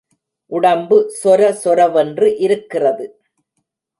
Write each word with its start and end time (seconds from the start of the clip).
உடம்பு 0.51 0.97
சொர 1.23 1.41
சொரவென்று 1.63 2.27
இருக்கிறது. 2.39 3.05